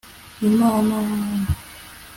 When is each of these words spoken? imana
imana 0.47 0.97